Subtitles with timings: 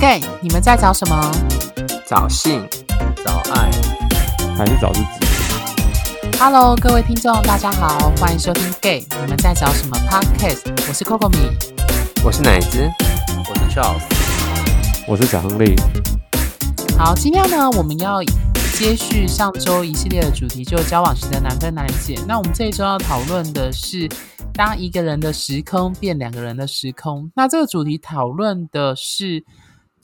[0.00, 1.32] gay，你们在找什么？
[2.06, 2.64] 找性，
[3.24, 3.68] 找爱，
[4.56, 10.70] 还是找自己？Hello，各位听众，大家好，欢迎收听 gay，你们在找什么 Podcast？
[10.86, 11.50] 我是 Coco 米，
[12.24, 12.88] 我是奶子，
[13.48, 14.02] 我是 Charles，
[15.08, 15.74] 我是小亨利。
[16.96, 18.22] 好，今天呢，我们要
[18.78, 22.16] 接续上周一系列的主题，就交往时的难分难解。
[22.24, 24.08] 那我们这一周要讨论的是。
[24.54, 29.44] 当一个人的时空变两个人的时空，那这个主题讨论的是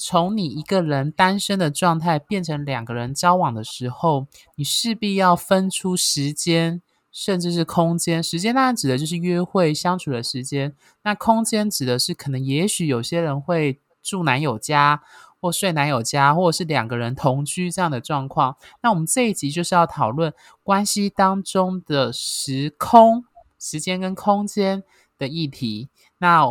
[0.06, 8.22] 从你一个人单身的状态变成两个人交往的时候，你势必要分出时间，甚至是空间。
[8.22, 15.02] 时间当然指的就是约会相处的时间，那空间指的是可能也许有些人会住男友家，
[15.40, 18.58] 或睡男友家，或者是两个人同居这样的状况。
[18.82, 23.24] 那我们这一集就是要讨论关系当中的时空。
[23.58, 24.84] 时间跟空间
[25.16, 26.44] 的议题，那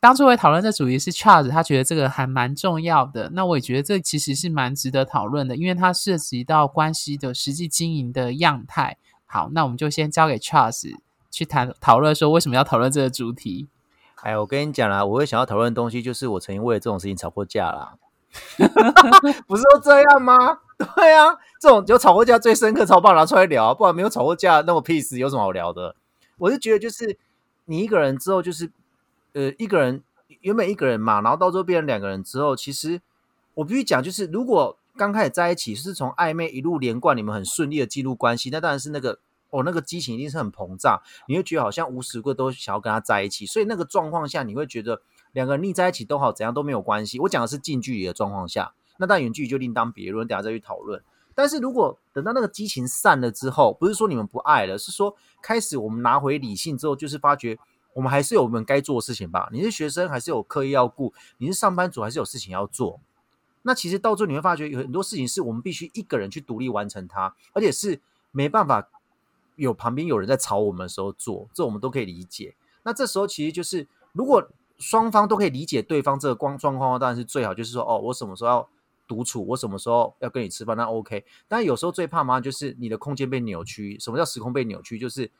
[0.00, 3.30] 当初会讨论这主题是 Charles，他觉得这个还蛮重要的。
[3.34, 8.96] 那我也觉得这其实是蛮值得讨论的，因为它涉及到关系的实际经营的样态。
[9.26, 10.96] 好，那我们就先交给 Charles
[11.30, 13.68] 去谈讨论，说为什么要讨论这个主题。
[14.22, 17.94] 哎，我跟你讲啦，我会想要讨论的东西，就是我曾经为了这种事情吵过架啦。
[19.46, 20.36] 不是都这样吗？
[20.96, 25.94] 对啊，这种有吵过架最深刻、超棒拿出来聊，不然没有吵过架那么 peace，有什么好聊的？
[26.38, 27.18] 我是觉得，就是
[27.66, 28.70] 你一个人之后，就是
[29.38, 30.02] 呃，一个人
[30.40, 33.00] 原本一个人嘛，然后到最后变成两个人之后，其实
[33.54, 47.20] 我必须讲，就是如果刚开始在一起是从暧昧一路连贯，你们很顺利的进入关系，那当然是那个哦，那个激情一定是很膨胀，你会觉得好像无时无刻都想要跟他在一起，所以那个状况下，你会觉得两个人腻在一起都好，怎样都没有关系。
[47.20, 51.00] 我讲的是近距离的状况下，那但远距离就另当别论，等下再去讨论。
[51.36, 57.56] 但是如果等到那个激情散了之后，不是说你们不爱了，是说开始我们拿回理性之后，就是发觉
[57.98, 59.48] 我们还是有我们该做的事情吧。
[59.52, 63.00] 你是学生，还是有课业要顾；你是上班族，还是有事情要做。
[63.62, 68.00] 那其实到最后你会发觉，有很多事情是我们必须一个人去独立完成它，而且是
[68.30, 68.88] 没办法
[69.56, 72.54] 有旁边有人在吵我们的时候做，这我们都可以理解。
[72.84, 74.48] 那这时候其实就是，如果
[74.78, 77.52] 双方都可以理解对方这个光状况，当然是最好。
[77.52, 78.68] 就是说，哦，我什么时候要。
[79.08, 80.76] 独处，我什么时候要跟你吃饭？
[80.76, 81.24] 那 OK。
[81.48, 83.98] 但有时候最怕嘛，就是你的空间被扭曲。
[83.98, 84.98] 什么叫时空被扭曲？
[84.98, 85.30] 就是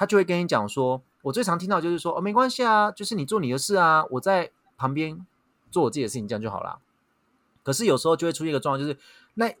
[0.00, 5.26] 他就会跟你讲说，我最常听到就是说，哦，没关系啊，就是你做你的事啊，我在旁边
[5.70, 6.78] 做我自己的事情，这样就好了。
[7.62, 8.98] 可是有时候就会出现一个状况，就是
[9.34, 9.54] 那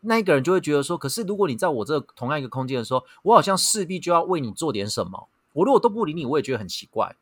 [0.00, 5.28] 那一个人就会觉得说，可是如果你在我这同样一个空间的时候，我好像势必就要为你做点什么。
[5.52, 7.14] 我如果都不理你，我也觉得很奇怪。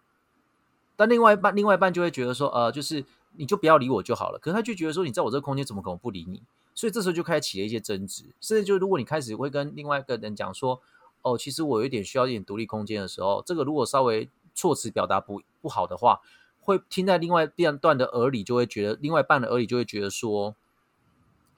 [0.97, 3.05] 但另外一半，另外一半就会觉得说，呃，就是。
[3.35, 4.39] 你就不要理我就好了。
[4.39, 6.43] 可是他就觉得说，你在我这个空间怎么可能不理你？
[6.75, 8.25] 所以这时候就开始起了一些争执。
[8.43, 10.83] 甚至就如果你开始会跟另外一个人讲说，
[11.23, 16.21] 哦，其实我有一点需要一点独立空间的时候，这个如果稍微措辞表达不不好的话，
[16.61, 20.55] 会听在另外一段的耳里，就会觉得另外一半的耳里就会觉得说，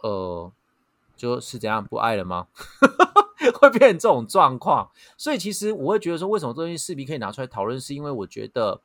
[0.00, 0.52] 呃，
[1.16, 2.48] 就是怎样不爱了吗？
[3.60, 4.90] 会变成这种状况。
[5.16, 8.80] 所以其实我会觉得说，为什么这些视频可以拿出来讨论，是因为我觉得。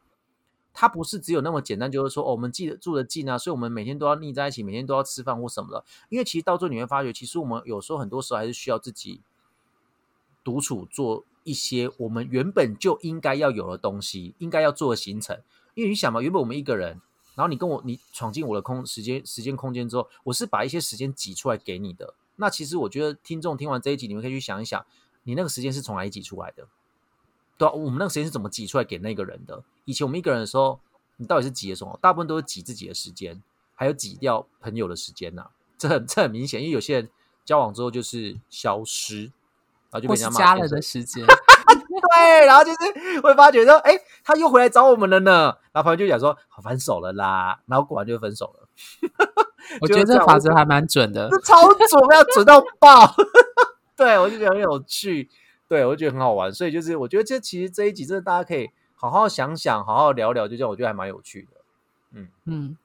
[0.71, 5.83] 它不是只有那么简单，就是说，哦，我们记得住的近啊，所以我们每天都要腻在一起，每天都要吃饭或什么的。
[6.09, 9.19] 因为其实到最后你会发觉，其实我们有时候很多时候还是需要自己
[10.43, 15.41] 独处，做一些我们原本就应该要有的东西，应该要做的行程。
[15.75, 17.01] 因为你想嘛，原本我们一个人，
[17.35, 22.13] 然后你跟我你闯进我的空时间时间空间之后，我是把一些时间挤出来给你的。
[22.35, 24.85] 那其实我觉得听众听完这一集，你们可以去想一想，
[25.23, 26.67] 你那个时间是从哪里挤出来的？
[27.57, 29.63] 对啊，我们那个时间是怎么挤出来给那个人的？
[29.85, 30.79] 以前我们一个人的时候，
[31.17, 31.99] 你到底是挤的什么？
[32.01, 33.41] 大部分都是挤自己的时间，
[33.75, 35.49] 还有挤掉朋友的时间呐。
[35.77, 37.09] 这很这很明显，因为有些人
[37.43, 39.31] 交往之后就是消失，
[39.91, 41.25] 然后就被人家加了的时间。
[42.15, 45.53] 对，然后就是会发觉说，哎，他又回来找我们了呢。
[45.71, 47.59] 然后朋友就讲说，好分手了啦。
[47.67, 48.67] 然后果然就分手了。
[49.81, 53.13] 我觉得这法则还蛮准的，这超准，要准到爆。
[53.95, 55.29] 对我就觉得很有趣。
[55.67, 61.57] 对，我觉得很好玩，所以就是我觉得这其实这一集真的大家可以好好想想，好好聊聊，就这样，我觉得还蛮有趣的。
[62.13, 62.77] 嗯嗯，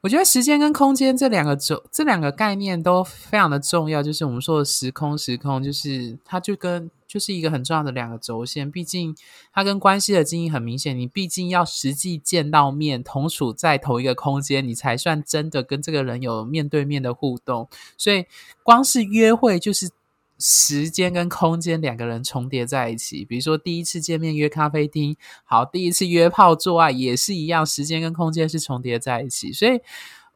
[0.00, 4.02] 我觉得时间跟空间这两个轴，这两个概念都非常的重要。
[4.02, 8.70] 就是我们说的时空，时空就是它就跟就是一个很重要的两个轴线。
[8.70, 9.16] 毕竟
[9.52, 17.68] 它跟关系的经营很明显，你毕竟要实际见到面，同处在同一个空间，你才算真的跟这个人有面对面的互动。
[17.96, 18.24] 所以
[18.62, 19.90] 光是约会就是。
[20.38, 29.52] 时间跟空间两个人重叠在一起，比如说第一次见面约咖啡厅，好，第一次约炮做爱也是一样，时间跟空间是重叠在一起。
[29.52, 29.80] 所以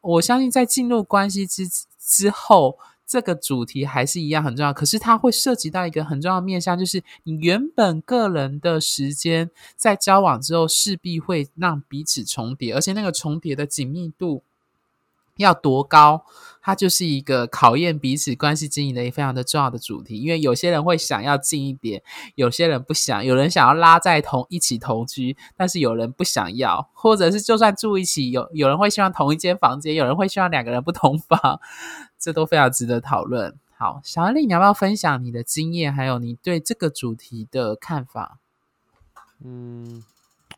[0.01, 1.63] 我相信，在进入关系之
[1.97, 14.43] 之后，这个主题还是一样很重要，可是它会涉及到一个很重要的面向，就是你原本个人的时间在交往之后，势必会让彼此重叠，而且那个重叠的紧密度。
[15.37, 16.25] 要多高，
[16.61, 20.19] 它就是一个考验彼此关系经营的一非常的重要的主题。
[20.19, 22.03] 因为有些人会想要近一点，
[22.35, 31.59] 有些人不想，有人想要拉在同一起同居，但是有人不想要，或者是就算住一起，有有人会希望同一间房间，有人会希望两个人不同房，
[32.19, 33.57] 这都非常值得讨论。
[33.75, 38.37] 好，小丽，你要不要分享你的经验，还有你对这个主题的看法？
[39.43, 40.03] 嗯，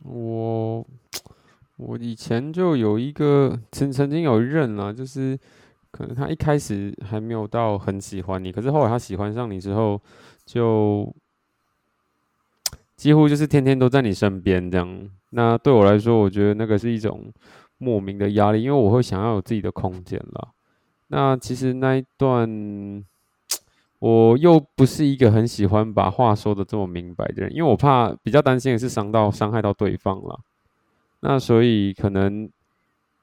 [0.04, 0.86] 我。
[1.78, 5.38] 我以前就有一个曾曾经有一任啊，就是
[5.92, 10.02] 可能他一开始还没有到很喜欢你，可是后来他喜欢上你之后，
[10.46, 11.14] 就
[12.96, 15.10] 几乎就是天天都在你身边这样。
[15.32, 17.30] 那对我来说，我觉得那个是一种
[17.78, 20.50] 莫名的压力，因为我会想要有自己的空间了。
[21.08, 23.04] 那其实那一段，
[24.00, 30.40] 我又不是一个很喜欢把话说的这么明白的人，因为我怕比较担心的是伤到伤害到对方了。
[31.28, 32.48] 那所以可能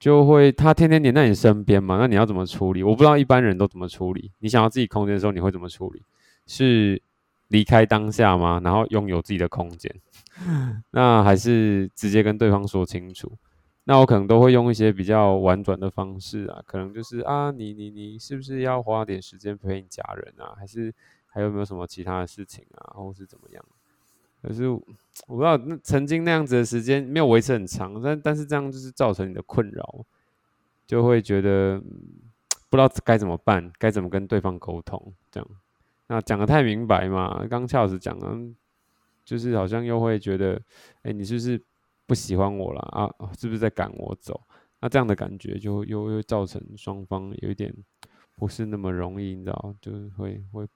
[0.01, 1.99] 就会他天天黏在你身边嘛？
[1.99, 2.83] 那你要怎么处理？
[2.83, 4.33] 我不知道一般人都怎么处理。
[4.41, 6.03] 你想要自己空间的时候，你会怎么处理？
[6.45, 7.01] 是
[7.47, 8.61] 离开当下吗？
[8.65, 9.95] 然后拥有自己的空间？
[10.91, 13.31] 那还是直接跟对方说清楚？
[13.85, 20.57] 那我可能都会用一些比较婉转的方式啊，可能就是啊，你你你是不是要花点时间陪你家人啊？
[20.59, 20.93] 还是
[21.27, 22.95] 还有没有什么其他的事情啊？
[22.95, 23.65] 或是怎么样？
[24.43, 24.83] 可是我
[25.29, 30.05] 不知道，那曾经那样子的时间没有维持很长，但但是这样就是造成你的困扰，
[30.85, 31.81] 就会觉得
[32.69, 35.49] 不知道该怎么办，该怎么跟对方沟通，这样
[36.09, 37.47] 那讲的太明白嘛？
[37.49, 38.37] 刚俏子讲的，
[39.25, 40.61] 就是好像又会觉得，
[41.03, 41.63] 哎，你是不是
[42.07, 43.09] 不喜欢我了啊？
[43.39, 44.41] 是不是在赶我走？
[44.81, 47.73] 那这样的感觉就又又造成双方有一点
[48.35, 50.67] 不是那么容易，你知道，就是会会。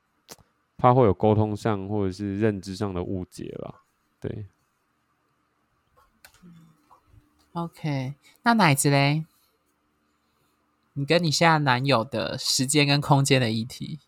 [0.77, 3.83] 怕会有沟通上或者是认知上的误解了，
[4.21, 4.47] 对。
[7.53, 9.25] OK，那奶子嘞？
[10.93, 13.99] 你跟你现在男友的时间跟空间的议题？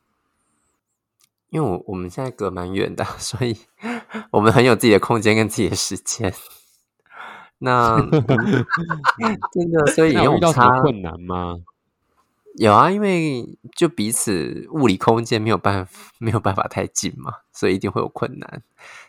[1.51, 3.57] 因为我我们现在隔蛮远的， 所以
[4.33, 6.35] 我们很有自己的空间跟自己的时间。
[7.59, 7.99] 那
[9.53, 11.63] 真的，所以遇到什么困难吗？
[12.57, 18.63] 有啊，因为就彼此物理空间没有办法 没有办法太近嘛，所以一定会有困难。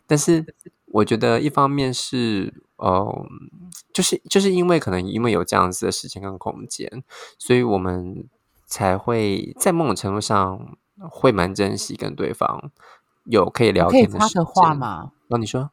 [0.05, 0.53] 但是
[0.85, 3.27] 我觉得一方面是，呃，
[3.91, 7.03] 就是就是因为可能因为有这样子的时间跟空间，
[7.39, 8.27] 所以我们
[8.67, 12.69] 才会在某种程度上会蛮珍惜跟对方
[13.23, 14.45] 有可以聊天的时间。
[14.45, 15.11] 话吗？
[15.27, 15.71] 那你说，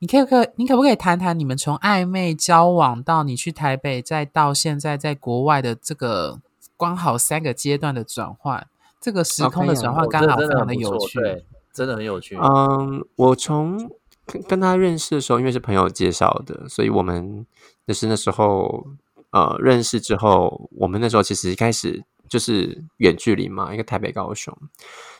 [0.00, 6.40] 你可以可你可不可以谈谈你们从暧昧交往到你去台北，再到现在在国外的这个？
[6.80, 8.66] 刚好三个阶段的转换，
[8.98, 11.44] 这个时空的转换刚好非常的有趣，对，
[11.74, 12.36] 真的很有趣。
[12.36, 13.76] 嗯，我从
[14.24, 17.46] 跟跟他认识的时候，因为是朋友介绍的，所以我们
[17.86, 18.86] 就是那时候
[19.32, 22.04] 呃认识之后，我们那时候其实一开始。
[22.30, 24.56] 就是远距离嘛，一个台北高雄，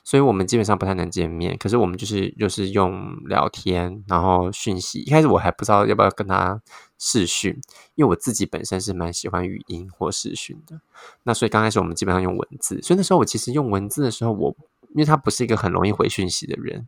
[0.05, 1.59] 所以我们基本上不太能见面。
[1.59, 5.01] 可是我们就是就是用聊天，然后讯息。
[5.01, 6.63] 一开始我还不知道要不要跟他
[6.99, 7.61] 视讯，
[7.97, 10.81] 因为我自己本身是蛮喜欢语音或视讯的。
[11.25, 12.81] 那所以刚开始我们基本上用文字。
[12.81, 14.57] 所以那时候我其实用文字的时候，我
[14.91, 16.87] 因为他不是一个很容易回讯息的人，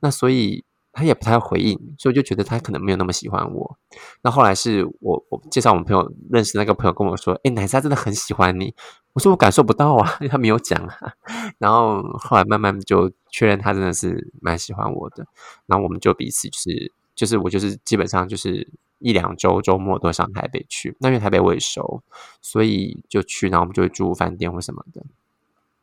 [0.00, 0.64] 那所以。
[0.96, 3.76] 他也不太回应，所以我就觉得他可能没有那么喜欢我。
[4.22, 8.72] 那后来是我我介绍我们朋友认识那个朋友跟我说：“哎，奶沙真的很喜欢你。”
[9.14, 10.78] 我说：“我感受不到啊， 他没有讲。
[11.58, 15.26] ”然后后来慢慢就确认他真的是蛮喜欢我的。
[15.66, 18.68] 然后我们就彼此就是就是我就是基本上就是
[18.98, 20.94] 一两周周末都上台北去。
[21.00, 22.02] 那因为台北我也熟，
[22.42, 25.02] 所以就去，然后我们就会住饭店或什么的。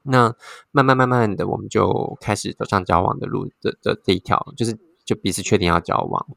[0.04, 0.36] 那
[0.72, 4.78] 慢慢慢慢的，我们就开始走上交往的路的的这一条，就是。
[5.04, 6.28] 就彼此确定要交往。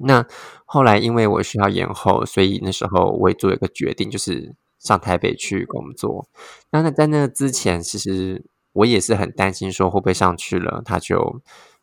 [0.00, 0.26] 那
[0.66, 6.28] 后来因为我需要延后，所以那时候我也做一个决定，就是上台北去工作。
[6.70, 11.40] 那那在那之前，其实我也是很担心，说会不会上去了，他就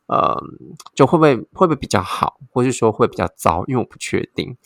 [0.08, 0.42] 呃，
[0.96, 4.58] 就会不会会不会比较好，或是说会比较糟，因为我不确定。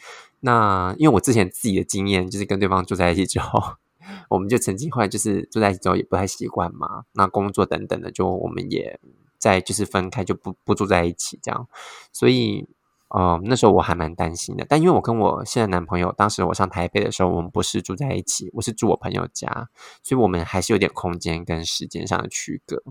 [0.42, 3.76] 那因为我之前自己的经验，就是跟对方住在一起之后，
[4.30, 9.00] 我们就曾经后来就是住在一起之后也不太习惯嘛，那工作等等的，就我们也。
[9.40, 11.68] 在就是分开就不不住在一起这样，
[12.12, 12.68] 所以
[13.10, 14.66] 呃那时候我还蛮担心的。
[14.68, 19.70] 但因为我跟我现在男朋友，当时我上台北的时候，我们不是住在一起，我是住我朋友家，
[20.04, 22.84] 所以我们还是有点空间跟时间上的区隔。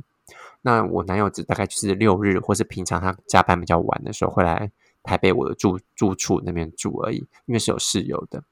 [0.62, 4.72] 那我男友只大概就是六日或是平常他加班比较晚的时候会来
[5.04, 8.42] 台北我的住住处那边住而已，因为是有室友的。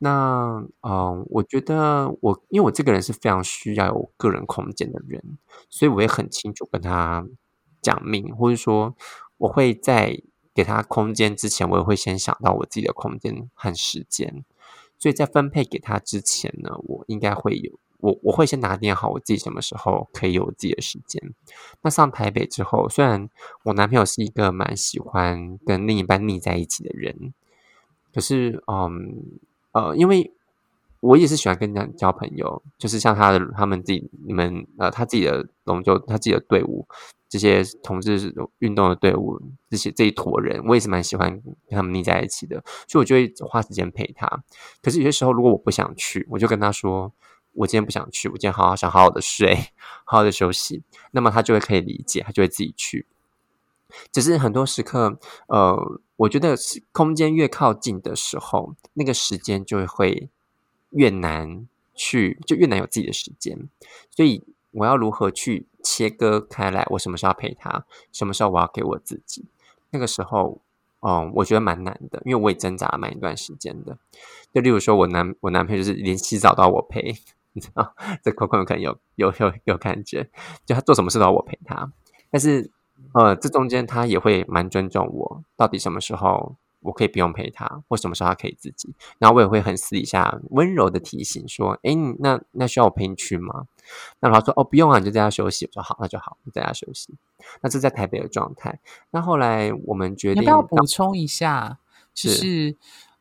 [0.00, 5.38] 那嗯，我觉得我因为我这个人是非常需要有个人空间的人，
[5.70, 7.26] 所以我也很清楚跟他
[7.80, 8.94] 讲明，或者说
[9.38, 10.20] 我会在
[10.58, 14.44] 给他空间之前，我也会先想到我自己的空间和时间。
[14.98, 21.22] 所以在分配给他之前呢，我应该会有我我会先拿捏好我自己什么时候可以有自己的时间。
[21.82, 23.30] 那上台北之后，虽然
[23.62, 27.32] 我男朋友是一个蛮喜欢跟另一半腻在一起的人，
[28.12, 29.38] 可是嗯。
[29.72, 30.32] 呃，因为
[31.00, 36.88] 我也是喜欢跟人交朋友，就是像他的他们自己、你们呃，他自己的龙舟、他自己的队伍，
[37.28, 44.42] 这些同志运动的队伍，这些这一坨人，我也是蛮喜欢跟他们腻在一起的，所以我就会花时间陪他。
[44.82, 47.12] 可是有些时候，如果我不想去，我就跟他说，
[47.52, 49.54] 我今天不想去，我今天好好想好好的睡，
[50.04, 53.06] 好好的休息，那么他就会可以理解，他就会自己去。
[54.12, 55.18] 只是很多时刻，
[55.48, 56.54] 呃，我觉得
[56.92, 60.28] 空间越靠近的时候，那个时间就会
[60.90, 63.68] 越难去，就越难有自己的时间。
[64.10, 66.86] 所以我要如何去切割开来？
[66.90, 67.84] 我什么时候要陪他？
[68.12, 69.46] 什么时候我要给我自己？
[69.90, 70.60] 那个时候，
[71.00, 73.98] 嗯，我觉得蛮难的，因为我也挣扎蛮一段时间的。
[74.52, 77.14] 就例如说，我男我男朋友就是连洗澡都要我陪，
[77.52, 80.30] 你知道， 这 Coco 可能有有有有感觉，
[80.66, 81.92] 就他做什么事都要我陪他，
[82.30, 82.70] 但是。
[83.14, 88.94] 呃，这中间他也会蛮尊重我，到底什么时候我可以不用陪他，或什么时候他可以自己。
[89.18, 93.64] 然后我也会很私底下温柔的提醒说：“哎，那那需要我陪你去吗？”
[94.20, 97.14] 那他说：“哦，不用啊，你就在家休息。”我说：“好，那就好，你在家休息。”
[97.62, 98.80] 那这在台北的状态。
[99.10, 101.78] 那后来我们决定要补充一下，
[102.14, 102.76] 就是。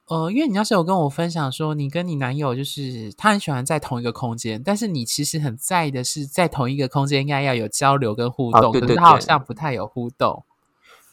[0.09, 10.45] 呃，因为你要是有跟我分享说，你跟你男友就是他很喜欢在同一个空间，但是你其实很在意的是在同一个空间应该要有交流跟互动，可是他好像不太有互动。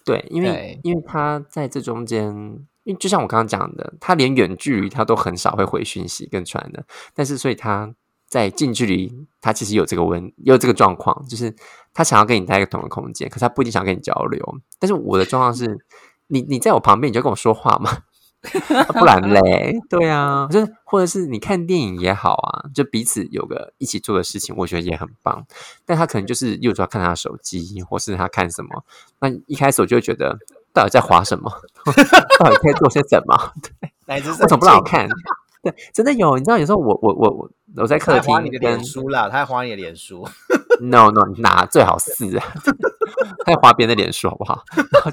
[0.04, 2.28] 对，因为因为他在这中间，
[2.82, 6.84] 因为就像我刚刚讲的，他连远距离他都很少会回讯息跟传的，
[7.14, 7.94] 但是所以他
[8.28, 11.54] 在近距离，他其实有这个问，有这个状况，就是
[11.92, 14.44] 他想要跟你待一个同一个空间，可是他不一定想跟你交流。
[14.78, 15.78] 但是我的状况是，
[16.26, 17.90] 你你在我旁边，你就跟我说话嘛。
[18.98, 25.44] 不然嘞，对啊，就是或者是你看电影也好啊，就彼此有个一起做的事情，我觉得也很棒。
[25.86, 28.84] 但他可能就是又主要看他的手机，或是他看什么。
[29.20, 30.36] 那一开始我就会觉得，
[30.72, 31.50] 到底在划什么？
[32.38, 33.52] 到底可以做些什么？
[34.06, 35.08] 对，我怎么不让我看？
[35.62, 36.36] 对，真的有。
[36.36, 40.28] 你知道，有时候我我我我我在客厅，你的脸书啦，他在划你的脸书。
[40.80, 42.44] No No，哪最好是啊？
[43.46, 44.62] 他在划别人的脸书，好不好？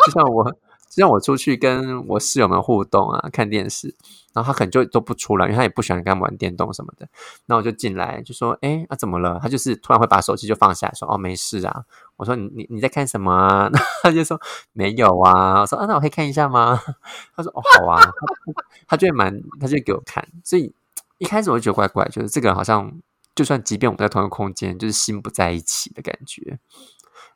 [0.05, 0.53] 就像我。
[0.95, 3.95] 让我出去跟我室友们互动啊，看电视，
[4.33, 7.07] 然后他可能就都不出来，因为他也不喜欢跟他们玩电动什么的。
[7.45, 11.85] 那我就进来就说：“哎，那怎么了？”他就是突然会把手机就放下来说：“哦，没事啊。”
[12.17, 13.69] 我说：“你你你在看什么啊？”
[14.03, 14.39] 他就说
[14.73, 16.77] ：“没有啊。”我说：“啊，那我可以看一下吗？”
[17.35, 18.01] 他说：“哦，好啊。
[18.87, 20.27] ”他就会蛮，他就给我看。
[20.43, 20.73] 所以
[21.17, 22.91] 一开始我就觉得怪怪，就是这个好像
[23.33, 26.59] 就算即便我们在同一个空间，就是心不在一起的感觉。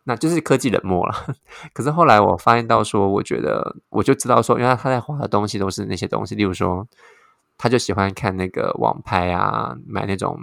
[0.07, 1.13] 那就是科技冷漠了。
[1.74, 6.88] 可是后来我发现到说，我觉得我就知道说，原来他在花的东西都是那些东西，例如说，
[7.57, 10.38] 他就喜欢看那个网拍啊，买那种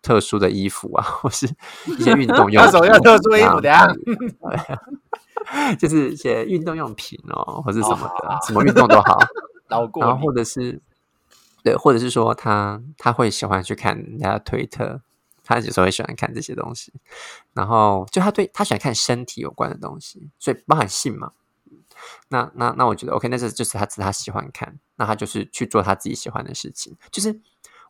[0.00, 1.46] 特殊的衣服啊， 或是
[1.86, 2.66] 一些运动用。
[2.68, 3.86] 什么要特殊衣服的呀？
[5.78, 9.18] 就是一些运动用品哦，或是什么的，什么运动都好。
[9.68, 10.80] 然后或者是
[11.62, 15.00] 对，或者是说他他会喜欢去看人家的推特。
[15.54, 16.92] 他有时候会喜欢看这些东西，
[17.52, 21.32] 然后就他对他喜欢看身体有关的东西，所以包含性嘛。
[22.28, 26.96] 那那那我觉得 OK，那这就是他他喜欢看，那他就是去做他自己喜欢的事情。
[27.10, 27.40] 就是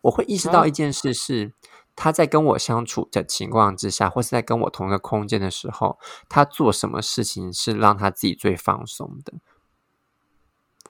[0.03, 1.53] 我会意识到一件事是，
[1.97, 9.33] 他在跟我相处的情况之下，或是在跟我同一个空间的时候，他做什么事情是让他自己最放松的。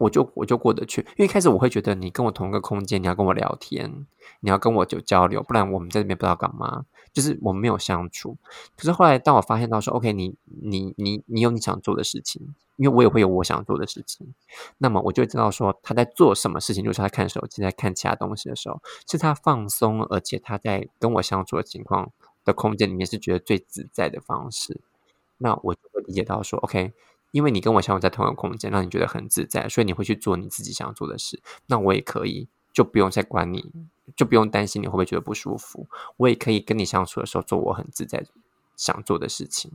[0.02, 4.06] 我就我就过得去，因为开始我会觉得你跟我同一个空间，你要跟我聊天，
[4.40, 8.36] 你要跟我有交流，不然我们在这边不知道干嘛，就是我们没有相处。
[8.76, 14.34] 可是后来当我发现到说，OK，你你你你有你想做的事情，因为我也会有我想做的事情，
[14.78, 22.10] 那么我就会知道说他在做什么事情，就是他看手机在看其他东西的时候，是他放松，而且他在跟我相处的情况
[22.44, 24.80] 的空间里面是觉得最自在的方式。
[25.38, 26.92] 那我就会理解到说，OK。
[27.32, 31.42] 因为你跟我相处在同一个空间，让你觉得很自在，所以你会去做你自己想做的事。
[31.66, 33.72] 那我也可以，就不用再管你，
[34.14, 35.88] 就不用担心你会不会觉得不舒服。
[36.18, 38.24] 我也可以跟你相处的时候做我很自在
[38.76, 39.72] 想做的事情。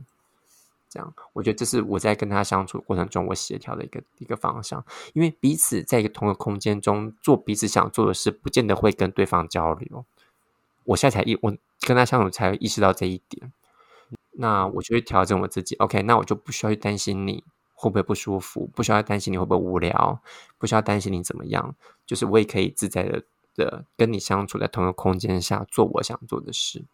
[0.88, 4.82] 这样，我觉得这是我在跟他相处过程中我协调的一个一个方向。
[5.12, 10.06] 因为彼此在一个同一个空间中做彼此想做的事，不见得会跟对方交流。
[10.84, 13.52] 我现在才意，我跟他相处才意识到这一点。
[14.40, 17.42] 那我就会调整我自己，OK，那我就不需要去担心你
[17.74, 20.20] 会不会不舒服，不需要担心你会不会无聊，
[20.58, 21.74] 不需要担心你怎么样，
[22.06, 23.24] 就是我也可以自在的
[23.56, 26.84] 的跟你相处在同一个空间下，做我想做的事。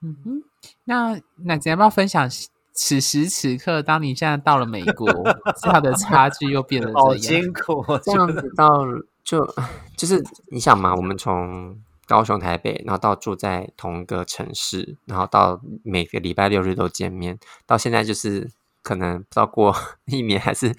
[0.00, 0.44] 嗯哼，
[0.84, 2.28] 那那你要不要分享
[2.72, 5.08] 此时此刻，当你现在到了美国，
[5.62, 7.42] 这样的差距又变得好怎样？
[7.42, 8.84] 辛苦哦，这样子到
[9.22, 9.46] 就
[9.96, 18.50] 就是你想嘛，我们从高雄、台北，然后到住在同一个城市，然后到每个礼拜六日都见面，到现在就是
[18.82, 19.74] 可能不知道过
[20.06, 20.74] 一年还是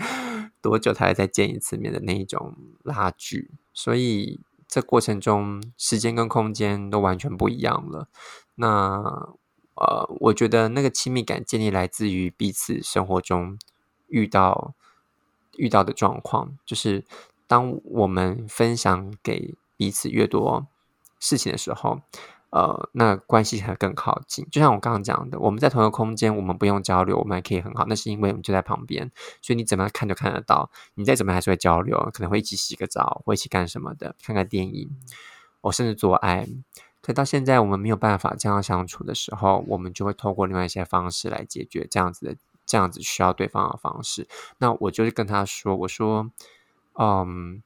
[0.62, 8.08] 多久才会再见一次面的那一种拉锯，所以这过程中时间跟空间都完全不一样了。
[8.55, 9.36] 那
[9.75, 13.60] 呃，我觉得那个亲密感建立来自于彼此生活中
[14.08, 14.74] 遇到
[15.58, 17.03] 遇到的状况，就是
[17.46, 20.65] 当我们分享给彼此越多
[21.25, 22.00] 事情的时候，
[22.51, 24.48] 呃，那关系才更靠近。
[24.51, 30.70] 就像我刚刚讲的，我们在同一个空间，我们不用交流，我们还可以很好，那是因为我们就在旁边，所以你怎么看就看得到。
[30.94, 34.89] 你再怎么还是会交流，可能会一起洗个澡，会一起干什么的，看看电影，
[35.62, 36.48] 我、甚至做爱。
[37.01, 44.27] 可到现在我们没有办法这样相处的时候，我们就会透过另外一些方式来解决这样子的这样子需要对方的方式。
[44.60, 46.32] 那我就是跟他说，我说，
[46.94, 47.62] 嗯，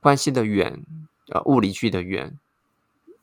[0.00, 0.84] 关系的远，
[1.28, 2.38] 呃，物理距的远。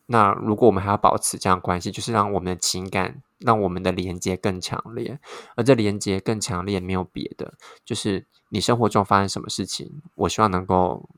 [0.06, 5.18] 那如果我们还要保持这样关系，就是让我们的情感，让我们的连接更强烈。
[5.56, 11.08] 而这连接更强烈，没有别的，就是你生活中发生什么事情，我希望能够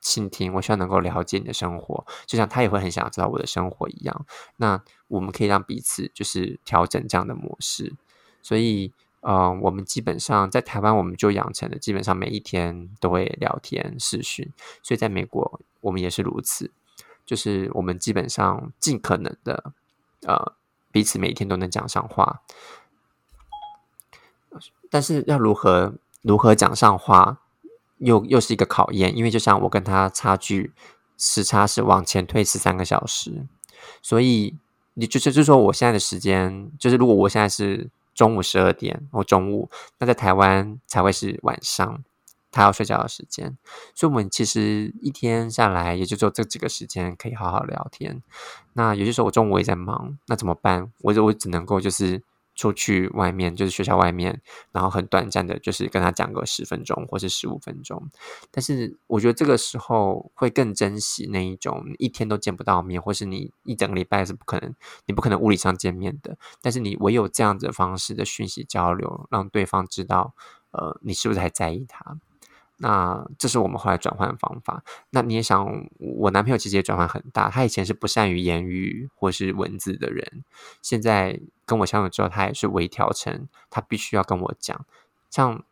[0.00, 4.26] 倾听，我希望能够了解你的生活，就像他也会很想知道我的生活一样。
[4.56, 7.94] 那我们可以让彼此就是调整这样的模式。
[8.42, 14.52] 所以，呃，我们基本上在台湾，我们就养成了基本上每一天都会聊天视讯。
[14.82, 16.70] 所以在美国，我们也是如此。
[17.24, 19.72] 就是我们基本上尽可能的，
[20.26, 20.52] 呃，
[20.92, 22.42] 彼此每一天都能讲上话，
[24.90, 27.38] 但是要如何如何讲上话，
[27.98, 30.72] 又又是一个考验，因为就像我跟他差距
[31.16, 33.46] 时差是往前推十三个小时，
[34.02, 34.56] 所以
[34.94, 42.04] 你就是就是说我现在的时间，就是如果我现在是中午十二点或中午，那在台湾才会是晚上。
[42.54, 43.58] 他要睡觉的时间，
[43.96, 48.22] 所以我们其实一天下来也就只有这几个时间可以好好聊天。
[48.74, 50.92] 那有些时候我中午也在忙，那怎么办？
[51.02, 52.22] 我就我只能够就是
[52.54, 54.40] 出去外面，就是学校外面，
[54.70, 58.08] 然后很短暂的，就是跟他讲个十分钟或是十五分钟。
[58.52, 64.72] 但是我觉得这个时候会更珍惜那一种一天都见不到面，或是你一整个礼拜是不可能，
[65.06, 66.38] 你不可能物理上见面的。
[66.62, 70.34] 但是你唯有这样子的方式的讯息交流，让对方知道，
[70.70, 72.18] 呃，你是不是还在意他。
[72.78, 74.82] 那这是我们后来转换的方法。
[75.10, 77.48] 那你也想，我男朋友其实也转换很大。
[77.48, 80.44] 他以前是不善于言语或是文字的人，
[80.82, 84.84] 现在跟我相处之后，他也是微调成他必须要跟我讲。
[85.30, 85.62] 像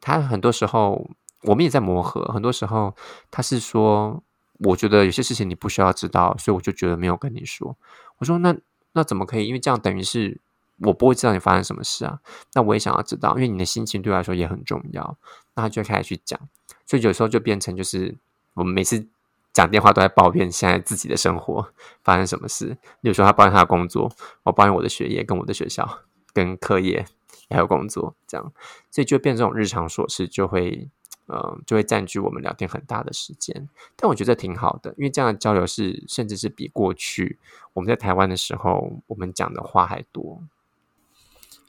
[0.00, 1.10] 他很多时候，
[1.42, 2.24] 我们也在磨合。
[2.32, 2.94] 很多时候，
[3.30, 4.22] 他是说，
[4.60, 7.76] 我觉得有些事情你不需要知道，所以我就觉得没有跟你说。
[8.18, 8.56] 我说，那
[8.92, 9.46] 那怎么可以？
[9.46, 10.40] 因为这样等于是。
[10.82, 12.20] 我不会知道你发生什么事啊，
[12.52, 15.16] 那我也想要知道，因为你的心情对我来说也很重要。
[15.58, 16.38] 那他就开始去讲，
[16.86, 18.16] 所以有时候就变成就是
[18.54, 19.08] 我们每次
[19.52, 21.72] 讲电话都在抱怨现在自己的生活
[22.04, 22.78] 发生什么事。
[23.00, 24.12] 有时候他抱怨他的工作，
[24.44, 27.04] 我抱怨我的学业跟我的学校跟课业
[27.50, 28.52] 还有工作这样，
[28.88, 30.88] 所以就变这种日常琐事就会
[31.26, 33.68] 呃就会占据我们聊天很大的时间。
[33.96, 37.40] 但我觉得挺好的，因为这样的交流是甚至是比过去
[37.72, 40.40] 我们在台湾的时候我们讲的话还多。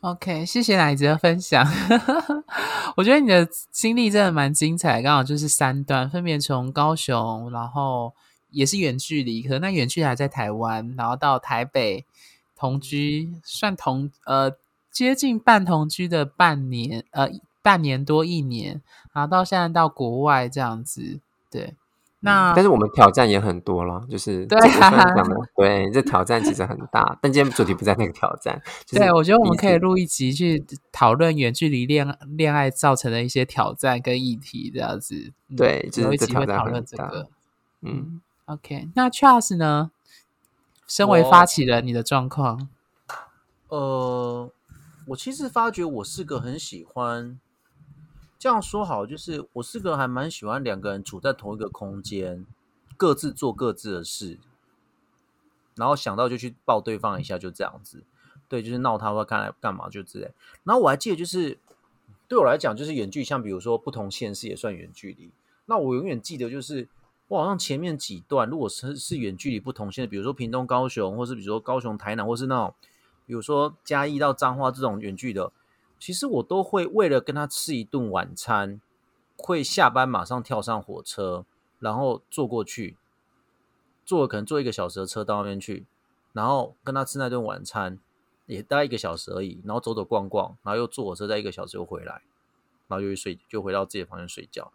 [0.01, 1.65] OK，谢谢奶子的分享。
[2.95, 8.13] 我觉得你的经历真的蛮精彩，刚好就是三段，分别从高雄，然后
[8.49, 12.05] 也是远距离，可能那远距离还在台湾，然后到台北
[12.55, 14.53] 同居，算同呃
[14.89, 17.29] 接近半同居的半年，呃
[17.61, 18.81] 半年多一年，
[19.11, 21.19] 然后到现在到国外这样子，
[21.51, 21.73] 对。
[22.21, 24.59] 那但是我们挑战也很多了，就是对
[25.55, 27.17] 对，这挑战其实很大。
[27.21, 35.31] 但今天主题不在那个挑战，对我觉得我们可以录一集去讨论远距离恋恋爱造成的一些挑战跟议题，这样子。
[35.55, 37.29] 对，有一集会讨论这个。
[37.81, 39.91] 嗯，OK，那 Charles 呢？
[40.87, 42.67] 身为发起人，你的状况？
[43.69, 44.51] 呃，
[45.05, 47.39] 我其实发觉我是个很喜欢。
[48.39, 52.45] 这样说好，就是我是个还蛮喜欢两个人处在同一个空间，
[52.95, 54.39] 各自做各自的事，
[55.75, 58.01] 然后想到就去抱对方一下，就这样子。
[58.47, 60.31] 对，就是闹他或看来干嘛就之类。
[60.63, 61.59] 然后我还记得，就是
[62.29, 65.29] 对我来讲，就是远距，像比如说不同县市也算远距离。
[65.65, 66.87] 那我永远记得，就是
[67.27, 72.73] 我好像前面几段，如果是是远距离不同县，比如说屏东、高雄，或是比如说高雄、台南，或是那种
[73.25, 75.51] 比如说嘉义到彰化这种远距的。
[75.99, 78.79] 其实我都会为了跟他吃一顿晚餐，
[79.37, 81.45] 会下班马上跳上火车，
[81.79, 82.97] 然后坐过去，
[84.05, 85.85] 坐可能坐一个小时的车到那边去，
[86.33, 87.99] 然后跟他吃那顿晚餐，
[88.45, 92.21] 也待一个小时而已，然后走走逛逛，然后又坐火车再一个小时又回来，
[92.87, 94.71] 然后就去睡，就回到自己的房间睡觉。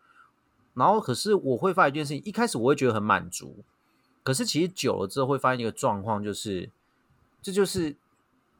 [0.74, 3.64] 然后可是我会发现一件事情，一开始我会觉得很满足，
[4.22, 6.70] 可是其实久了之后会发现一个状况，就是
[7.40, 7.96] 这就是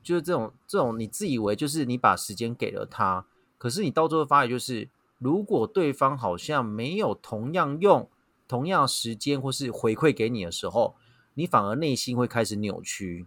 [0.04, 3.26] 就是这种这种你自以为就是你把时间给了他，
[3.58, 4.88] 可是你到最后发现就是，
[5.18, 8.08] 如果对方好像没有同样用
[8.46, 10.94] 同样时间或是回馈给你的时候，
[11.32, 13.26] 你反而内心会开始扭曲。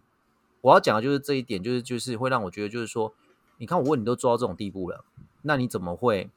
[0.61, 3.13] 我要讲的就是这一点，就是就是会让我觉得就是说，
[3.57, 5.03] 你看我问你都做到这种地步了，
[5.41, 6.29] 那你怎么会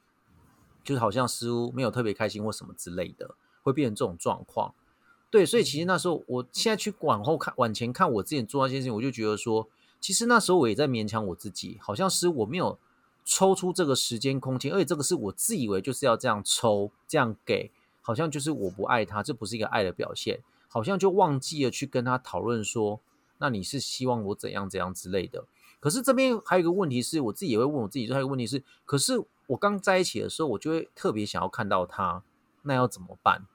[0.83, 4.75] 就是好像似乎没有特别开心或什么之类的，会变成这种状况？
[5.31, 9.69] 对，所以其实那时候，我现在去往后看、往前看，我之前做那些事情，我就觉得说，
[10.01, 12.79] 其实那时候我也在勉强我自己，好像是我没有
[13.25, 23.01] 抽出这个时间空间，而且这个是我自以为就是要这样抽、这样给，好像就是我不爱他，这不是一个爱的表现，好像就忘记了去跟他讨论说，
[23.39, 25.45] 那你是希望我怎样怎样之类的。
[25.79, 32.23] 可是这边还有一个问题是，我自己也会问我自己，就还有一个问题是，可是我刚在一起的时候，我就会特别想要看到他，
[32.63, 33.47] 那要怎么办？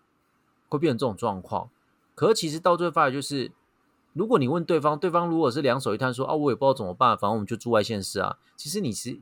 [0.69, 1.69] 会变成这种状况。
[2.15, 3.51] 可是其实到最后发现，就是
[4.15, 8.37] 如果你问对方，对方如果是两手一摊说啊，我也不知道怎么办，反正我们就住外县市啊。
[8.55, 9.19] 其实你是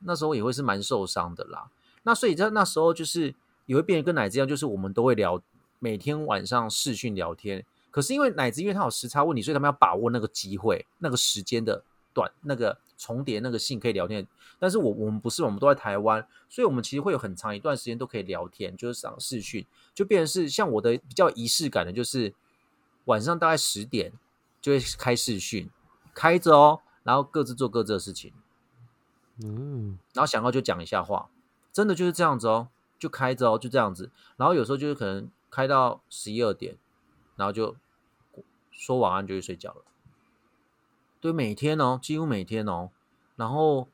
[0.00, 1.70] 那时候也会是蛮受伤的啦。
[2.02, 3.32] 那所以在那时候就是
[3.66, 5.40] 也会变得跟奶子一样，就是我们都会聊，
[5.78, 7.64] 每天晚上视讯聊天。
[7.92, 14.26] 可是因为奶子因为他有时差问题，所以他们要把握那个机会、那个时间的短、那个重叠、那个性可以聊天。
[14.58, 22.34] 但是我我们不是，我们都在台湾，所以我们其实会有很长一段时间都可以聊天，就是上视讯，就变成是像我的比较仪式感的，就是
[23.04, 24.12] 晚上大概十点
[24.62, 25.68] 就会开视讯，
[26.14, 28.32] 开着哦，然后各自做各自的事情，
[29.42, 31.28] 嗯，然后想到就讲一下话，
[31.72, 34.10] 真的就是这样子哦，就开着哦，就这样子。
[34.36, 36.76] 然后有时候就是可能开到十一二点，
[37.34, 37.74] 然后就
[38.70, 39.82] 说晚安就去睡觉了。
[41.20, 42.90] 对，每天哦，几乎每天哦。
[43.34, 43.88] 然后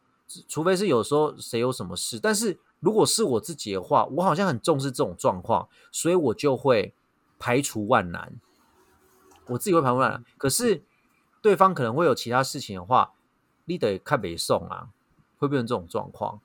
[0.48, 6.92] 除非是有时候谁有什么事，但是如果是我自己的话，我好像很重视这种状况，所以我就会
[7.38, 8.38] 排除万难。
[9.48, 10.82] 我自己会排除万难，可是
[11.40, 13.12] 对方可能会有其他事情的话，
[13.64, 14.90] 你得看北宋啊，
[15.38, 16.40] 会变成这种状况。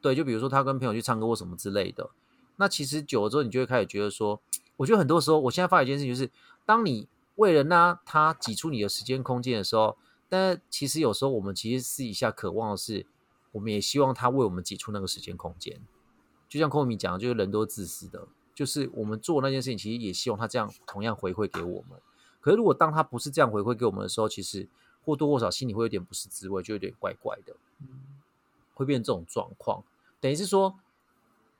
[0.00, 2.10] 对，就比如说他跟朋友去唱歌或什么之类的，
[2.56, 4.40] 那其实久了之后，你就会开始觉得说，
[4.76, 6.30] 我觉得很多时候，我现在发现一件事情，就是
[6.66, 9.96] 当你为了呢他挤出你的时间空间的时候，
[10.28, 13.06] 但其实有时候我们其实私底下渴望的是，
[13.52, 15.80] 我们也希望他为我们挤出那个时间空间。
[16.48, 21.98] 就像空米讲的，就是人都自私的，就是我们做那件事情，其实也希望他这样同样回馈给我们。
[22.44, 24.68] 可是如果当他不是这样回馈给我们的时候，其实
[25.02, 27.56] 或多或少心里会有点不是滋味，就有点怪怪的，
[28.74, 29.82] 会变成这种状况。
[30.20, 30.78] 等于是说，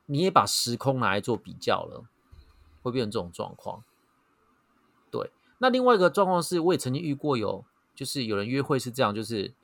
[0.05, 2.05] 你也把时空拿来做比较了，
[2.83, 3.83] 会变成这种状况。
[5.11, 9.55] 对，那另外一个状况是，我也曾经遇过有，就是有人约会是这样，就是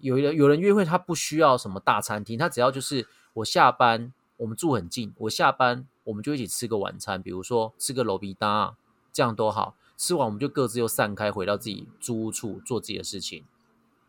[0.00, 8.78] 有人有人约会，他不需要什么大餐厅，他只要就是我下班，我们住很近，我下班我们就一起吃个晚餐，比如说吃个楼比搭，
[9.12, 9.76] 这样都好。
[9.96, 13.44] 吃完我们就各自又散开，回到自己租屋处做自己的事情。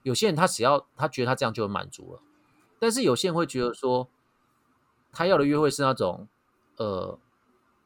[0.04, 2.22] 有些人他只要他觉得他这样就很满足了，
[2.80, 4.08] 但是有些人会觉得说，
[5.12, 6.28] 他要的约会是那种
[6.78, 7.18] 呃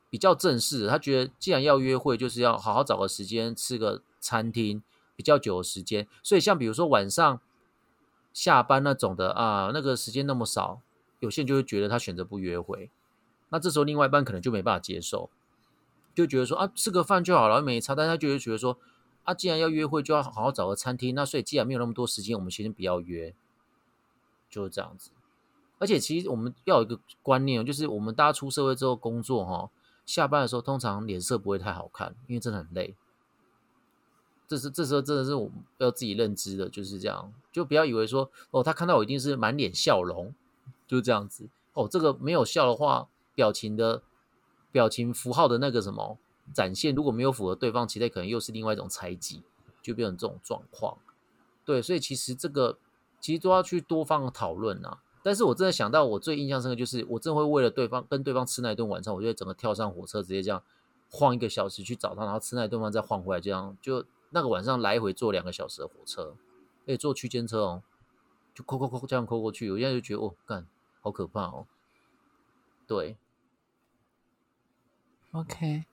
[0.09, 0.87] 比较正式。
[0.87, 4.83] 他觉得既然要约会，就是要好好找个时间吃个餐厅
[5.15, 6.07] 比较久的时间。
[6.21, 7.39] 所以像比如说晚上
[8.33, 10.81] 下班那种的啊，那个时间那么少，
[11.19, 12.91] 有些人就会觉得他选择不约会。
[13.49, 15.29] 那这时候另外一半可能就没办法接受。
[16.19, 17.95] 就觉得说啊，吃个饭就好了，没差。
[17.95, 18.77] 但他就会觉得说
[19.23, 21.15] 啊，既然要约会，就要好好找个餐厅。
[21.15, 23.33] 那所以既然没有那么多时间，我们先不要约，
[24.49, 25.11] 就是这样子。
[25.77, 29.69] 而且其实我们要有一个观念，就是我们大家出社会之后工作哈，
[30.05, 32.93] 下班的时候通常脸色不会太好看，因为真的很累。
[34.45, 37.31] 这是这时候真的是我们要自己认知的，就是这样。
[37.53, 40.35] 就不要以为说哦，他看到我一定是满脸笑容，
[40.85, 41.47] 就是这样子。
[41.73, 44.01] 哦，这个没有笑的话，表情的。
[44.71, 46.17] 表情符号的那个什么
[46.53, 49.43] 展现，如果没有符合对方期待，可能又是另外一种猜忌，
[49.81, 50.97] 就变成这种状况。
[51.65, 52.77] 对，所以其实这个
[53.19, 55.01] 其实都要去多方讨论啊。
[55.21, 60.63] 但是我真的想到，我最印象深刻就是，我真会为了对方跟对方吃那一顿晚餐，我就会整个跳上火车，直接这样
[61.11, 66.35] 晃一个小时去找他，然后吃那一顿饭再晃回来，这样就那个晚上来回坐两个小时的火车，
[66.87, 67.83] 哎，坐区间车哦，
[68.55, 70.65] 就扣扣扣这样扣过去，我现在就觉得哦，干
[71.01, 71.67] 好可怕哦，
[72.87, 73.17] 对。
[75.31, 75.83] OK，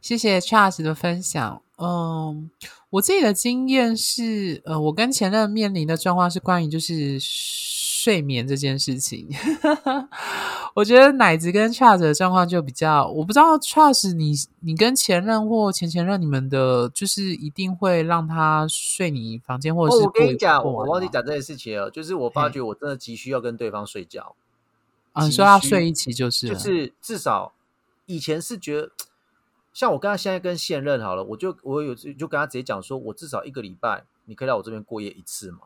[0.00, 1.62] 谢谢 Charles 的分享。
[1.76, 2.50] 嗯，
[2.90, 9.28] 我自己的经验是，呃，我跟前任面临的状况是关于就是睡眠这件事情。
[10.74, 24.34] 我觉得奶子跟 Charles 的状况就比较，我不知道 Charles 你你跟前任或前前任你们的，就是一定会让他睡你房间，或者哦，是我跟你讲，我我忘记讲这件事情了，就是我发觉我真的急需要跟对方睡觉，
[25.12, 27.52] 啊，说要睡一起就是了就是至少
[28.08, 28.90] 以前是觉得，
[29.72, 35.60] 像我跟他现在跟现任好了，我就我有就跟他直接讲说，我至少一个礼拜你可以来我这边过夜一次嘛？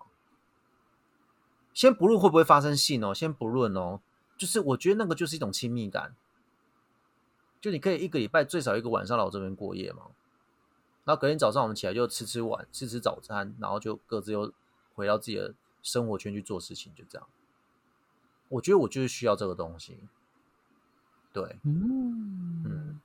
[1.72, 4.00] 先不论会不会发生性哦，先不论哦，
[4.37, 6.14] 就是我觉得那个就是一种亲密感，
[7.61, 10.02] 就你可以一个礼拜最少一个晚上来我这边过夜嘛，
[11.05, 14.52] 然后隔天早上我们起来就吃吃晚吃吃早餐，然后就各自又
[14.94, 17.26] 回到自己的生活圈去做事情，就这样。
[18.50, 19.96] 我觉得我就是需要这个东西，
[21.33, 23.01] 对，嗯嗯，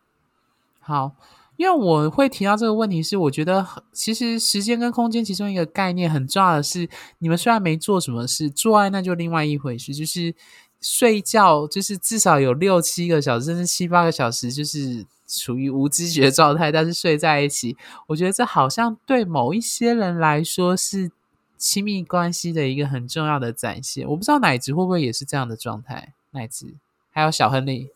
[0.79, 1.15] 好，
[1.55, 10.35] 因为我会提到这个问题，是我觉得很其实时间跟空间其中一个概念很重要的是，你们虽然没做什么事，做爱那就另外一回事，就是
[10.81, 17.75] 睡觉，就是至少有六七个小时，甚至七八个小时，就是处于无知觉状态，但是睡在一起，
[18.07, 21.09] 我觉得这好像对某一些人来说是
[21.57, 24.07] 亲密关系的一个很重要的展现。
[24.07, 26.75] 我不知道奶子会不会也是这样的状态，奶子
[27.09, 27.89] 还有小亨利。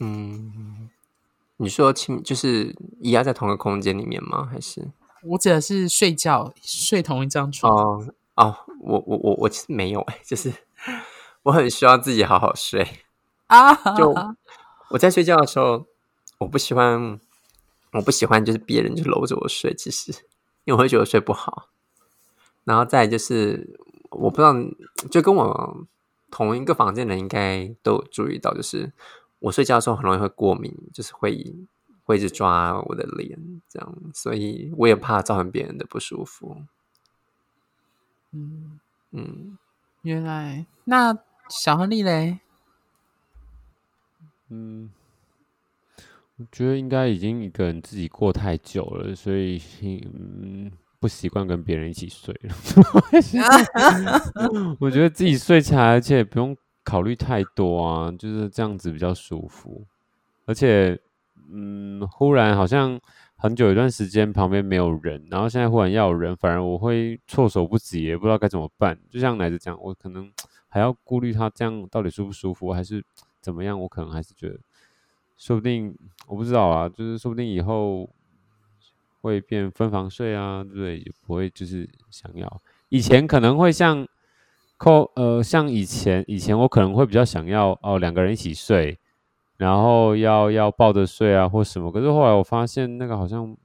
[0.00, 0.88] 嗯，
[1.56, 4.48] 你说亲就是一样在同一个空间里面吗？
[4.50, 4.88] 还是
[5.24, 7.72] 我指的是睡觉，睡同一张床。
[7.74, 8.06] 哦
[8.36, 10.52] 哦，我我我我其实没有哎，就是
[11.42, 12.86] 我很需要自己好好睡。
[13.48, 14.14] 啊， 就
[14.90, 15.86] 我在睡觉的时候，
[16.38, 17.18] 我不喜欢，
[17.92, 20.12] 我不喜欢就是别人就搂着我睡，其实
[20.64, 21.68] 因为我会觉得睡不好。
[22.64, 23.80] 然后再就是，
[24.10, 24.54] 我不知道，
[25.10, 25.86] 就跟我
[26.30, 28.92] 同一个房间的人应该都有注意到，就是
[29.40, 31.54] 我睡觉的时候很容易会过敏，就是会
[32.04, 36.62] 会一直抓我的脸，这样，所以我也怕造成别人的不舒服。
[38.32, 38.78] 嗯，
[39.12, 39.58] 嗯，
[40.02, 41.16] 原来那
[41.48, 42.40] 小亨利嘞？
[44.48, 44.90] 嗯，
[46.36, 52.54] 我觉得应该已经一个人自己过太久了，所以嗯不习惯跟别人一起睡了。
[54.80, 56.56] 我觉得自己睡起来，而且不用
[56.88, 59.84] 考虑太多啊，就是这样子比较舒服。
[60.46, 60.98] 而且，
[61.52, 62.98] 嗯，忽然好像
[63.36, 68.98] 很久一段时间旁边没有人，然后现在忽然要有人，反而我会措手不及，也不知道该怎么办。
[69.10, 70.32] 就像奶子讲，我可能
[70.66, 73.04] 还要顾虑他这样到底舒不舒服，还是
[73.42, 73.78] 怎么样？
[73.78, 74.58] 我可能还是觉得，
[75.36, 75.94] 说不定
[76.26, 78.08] 我不知道啊，就是说不定以后
[79.20, 80.96] 会变分房睡啊，对不对？
[80.96, 82.62] 也不会就是想要。
[82.88, 84.08] 以前可能会像
[84.78, 88.96] 扣呃，像以前以前我可能会比较想要哦，两个人一起睡，
[89.56, 91.90] 然后要要抱着睡啊或什么。
[91.90, 93.56] 可是后来我发现那个好像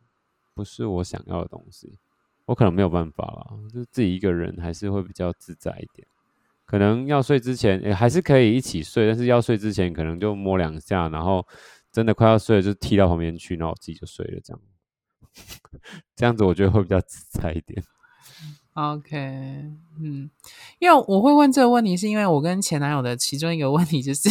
[0.55, 1.99] 不是我想要的东西，
[2.45, 6.07] 我可能没有办法啦，就自己一个人还是会比较自在一点。
[6.65, 11.45] 可能要睡之前，也还是可以一起睡，但是要睡之前可能就摸两下，然后
[11.91, 14.61] 真的快要睡了就踢到旁边去，然后我自己就睡了，这样，
[16.15, 17.83] 这样子我觉得会比较自在一点。
[18.73, 19.17] OK，
[20.01, 20.29] 嗯，
[20.79, 24.29] 因为我会问这个问题，是因为我跟前男友的其中一个问题就是，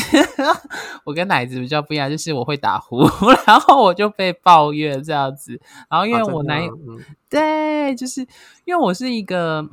[1.07, 3.02] 我跟奶子比较不一样，就是我会打呼，
[3.46, 6.76] 然后我就被抱怨这样子，然后因为我男友、
[7.31, 8.20] 对，就是
[8.64, 9.64] 因为我是一个，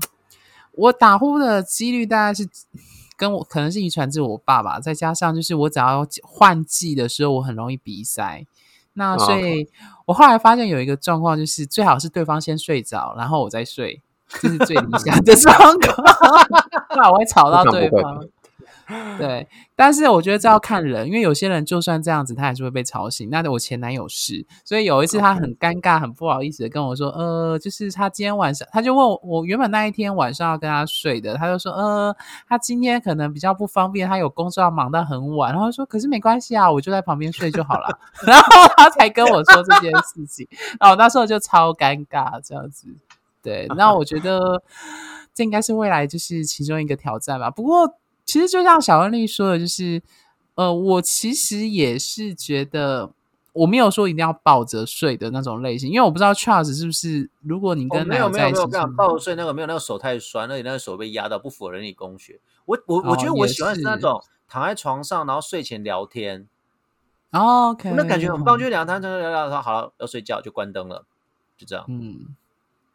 [0.74, 2.48] 我打呼的几率大概是
[3.18, 8.46] 跟我可能是遗传自我爸爸，再加上就是我只要换季的时候，我很容易鼻塞。
[8.94, 9.68] 那哦所以，
[10.06, 14.02] 我后来发现有一个状况，就是最好是对方先睡着，然后我再睡，
[14.42, 15.78] 这是最理想 的状况，
[16.90, 18.26] 不然我会吵到对方。
[19.20, 23.30] 对，但是我觉得这要看人，因为有些人就算这样子，他还是会被吵醒。
[23.30, 32.16] 那我前男友是，所以有一次他很尴尬、很不好意思的跟我说，呃，就是他今天晚上，他就问我，我原本那一天晚上要跟他睡的，他就说，呃，
[32.48, 38.00] 他今天可能比较不方便，他有工作要忙到很晚，然后说，可是没关系啊，我就在旁边睡就好了。
[38.26, 40.48] 然后他才跟我说这件事情，
[40.80, 42.88] 然后我那时候就超尴尬，这样子。
[43.42, 44.62] 对，那我觉得
[45.34, 47.50] 这应该是未来就是其中一个挑战吧。
[47.50, 50.02] 不过，其实就像小恩丽说的，就是
[50.56, 53.12] 呃，我其实也是觉得
[53.54, 62.40] 我没有说一定要抱着睡的那种类型，因为我不知道 Charles 是不是，如果你哦跟没有没有没有，抱着睡那个没有，那个手太酸，而且那个手被压到，不符合人体工学。
[62.66, 66.48] 我我我觉得我喜欢是那种躺在床上，然后睡前聊天，
[67.32, 68.58] 哦 OK，那感觉很棒。
[68.58, 71.06] 就是两天聊聊聊说好了要睡觉就关灯了，
[71.58, 71.86] 就这样。
[71.88, 72.36] 嗯，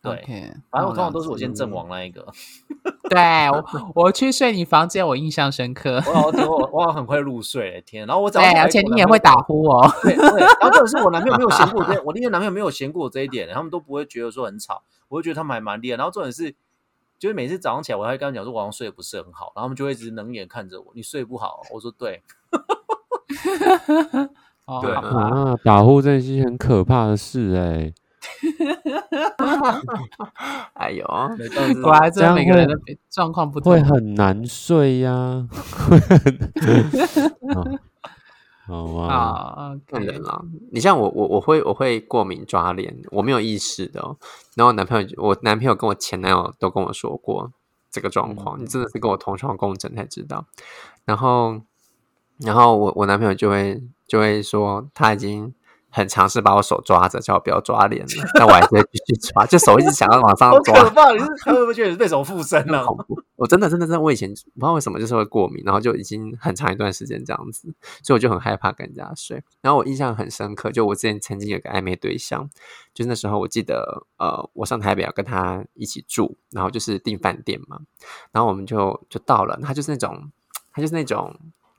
[0.05, 2.27] 对反正我通常都是我先阵亡那一个，
[3.09, 3.65] 对我
[3.95, 5.97] 我去睡你房间，我印象深刻。
[6.07, 8.07] 我好像我我很快入睡，天！
[8.07, 9.91] 然后我早上而且你也会打呼哦。
[10.03, 15.97] 对对，然后就是我男朋友没有嫌过我这， 我那个男朋友没有嫌过我这一点，他们都不会觉得说很吵，我会觉得他们还蛮厉害。
[15.97, 16.55] 然后重点是，
[17.19, 21.63] 就是每次早上起来，我还会跟他们讲说，晚上睡得不是很好，然后他们就会一直冷眼看着我，你睡不好？
[21.73, 22.23] 我说对，
[24.67, 27.93] 哦对啊，打呼真的是一件很可怕的事哎、
[30.75, 31.07] 哎呦，
[31.83, 32.75] 果然这这样每个人的
[33.11, 33.83] 状况不同会。
[33.83, 35.47] 很难睡呀、
[35.89, 36.19] 会很
[37.55, 37.79] 哦
[38.67, 40.43] 好啊，啊，OK，看人啦。
[40.73, 44.17] 你像我，我我会我会过敏抓脸，我没有意识的、哦。
[44.55, 47.53] 然后男朋友，我男朋友跟我前男友都跟我说过
[47.91, 50.47] 这个状况，你真的是跟我同床共枕才知道。
[51.05, 51.61] 然后，
[52.39, 55.53] 然后我我男朋友就会就会说他已经
[55.95, 60.91] 很尝试把我手抓着，叫我不要抓脸了，但我还是会继续抓，就手一直想要往上抓好抓可。
[60.91, 61.13] 怕！
[61.13, 62.85] 你是他会不会觉得你被什么附身 了？
[62.85, 63.23] 恐怖！
[63.37, 69.41] 我真的真的真的，我以前不知道为什么就是会过敏，然后就已经很长一段时间这样子，所以我就很害怕跟人家睡。
[69.63, 72.51] 然后我印象很深刻，就我之前曾经有个暧昧对象，
[72.93, 77.79] 就是那时候我记得，呃，我上台北要跟他一起住，然后就是订饭店嘛，
[78.33, 80.33] 然后我们就就到了，他就是那种，
[80.73, 81.33] 他就是那种。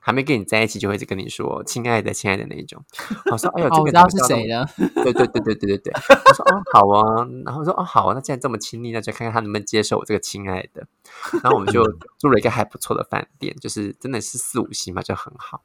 [0.06, 2.80] 还没跟你在一起，就会一直跟你说“亲爱的，亲爱的”那一种。
[3.28, 4.64] 我说：“哎呦，这哦，个我知道是谁了。
[5.02, 5.92] 对对对对对对对，
[6.26, 10.86] 我说哦好啊，然后我说哦好啊，那既然这么亲密，那就看看他能不能接受我这个亲爱的。
[11.42, 11.82] 然后我们就
[12.20, 15.64] 住了一个还不错的饭店，就是真的是四五星嘛，就很好。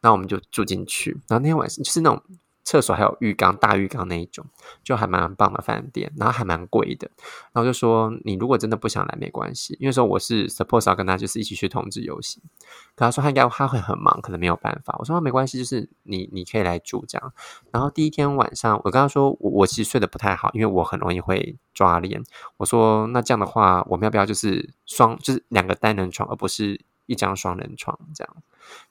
[0.00, 2.20] 然后我们就住进去，然后那天晚上就是那种
[2.66, 4.44] 厕所还有浴缸，大浴缸那一种，
[4.82, 7.08] 就还蛮棒的饭店，然后还蛮贵的。
[7.52, 12.42] 然后就说你如果真的不想来没关系，因为说我是 suppose 要跟他就是一起去同志游行，
[12.96, 14.96] 可他说他应该他会很忙，可能没有办法。
[14.98, 17.32] 我说、没关系，就是你你可以来住这样。
[17.70, 22.20] 然后第一天晚上，我跟他说我我其实睡得不太好，因为我很容易会抓脸。
[22.56, 28.36] 我说那这样的话，我们要不要就是双就是两个单人床，而不是一张双人床这样？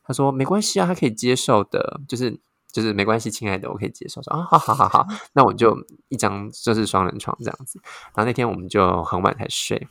[0.01, 2.39] 他说没关系啊，他可以接受的，就是
[2.75, 4.21] 就是没关系，亲爱的，我可以接受。
[4.21, 5.73] 说啊，好好好好， 那我就
[6.09, 7.79] 一张就是双人床这样子。
[8.13, 9.87] 然后那天我们就很晚才睡，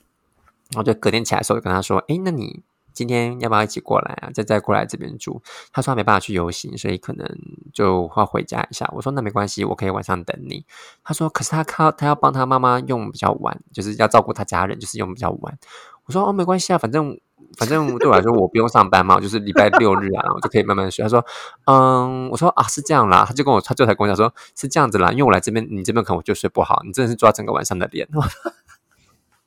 [0.73, 4.31] 然后就隔天起来的时候就跟他说，诶，那你今天要不要一起过来啊？
[4.35, 5.41] 再再过来这边住？
[5.73, 7.27] 他说他没办法去游行，所以可能
[7.73, 8.87] 就要回家一下。
[8.95, 10.67] 我说那没关系，我可以晚上等你。
[11.03, 15.59] 他说可是他靠他要帮他妈妈用比较晚，就是要照顾他家人，就是用比较晚。
[16.05, 17.19] 我说哦没关系啊，反正
[17.57, 21.03] 反正对我来说我不用上班嘛，我就是礼拜六日啊，我就可以慢慢睡。
[21.03, 21.25] 他说
[21.67, 28.09] 嗯，我说啊是这样啦，他就跟我他就才跟我讲说是这样子啦，因为我来这边你这边可能我就睡不好，你真的是抓整个晚上的脸，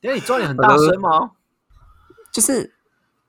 [0.02, 1.32] 因为你抓脸很大声吗？
[2.32, 2.74] 就是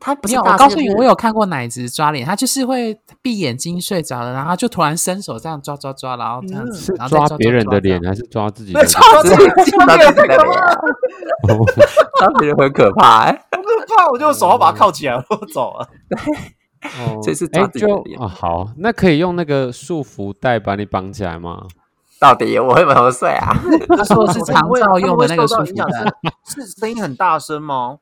[0.00, 8.92] 他不没有，是大声我告诉你，我有看过奶子抓脸，他就是会闭眼睛睡着了，然后他就突然伸手这样抓抓抓，然后这样子，是然后抓别人的脸还是抓自己的对，脸？
[9.00, 9.31] 抓自
[9.64, 10.74] 己 抓别人太可怕了，
[11.48, 11.66] 哦
[12.20, 13.33] 他别人很可怕、
[13.96, 14.09] 怕！
[14.11, 15.88] 我就手要把它铐起来，我走了。
[16.81, 21.66] 哦这是哎就脸啊好，那可以用那个束缚带把你绑起来吗？
[22.20, 23.53] 到底我会不会睡啊？
[23.96, 26.12] 他说的是长照用的那个束缚带，
[26.46, 27.98] 是声音很大声吗？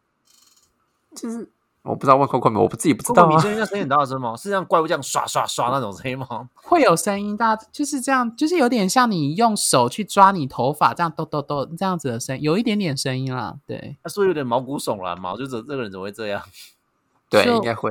[1.14, 1.51] 就是
[1.87, 3.27] 我不知道问 Coco 没，我不自己不知道啊。
[3.29, 4.37] 米声音那声音很大声吗？
[4.37, 6.49] 是像怪物这样刷刷刷那种声音吗？
[6.55, 16.42] 会有声音，大就是这样，就是有点像你用手去抓你头发这样抖抖抖这样子的声音，有一点点声音啦，对，他说有点毛骨悚然嘛，我就这这个人怎么会这样？
[17.31, 17.90] 对，应该会。